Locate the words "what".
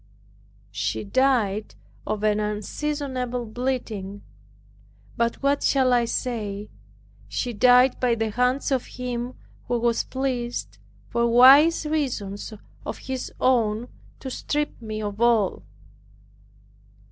5.43-5.61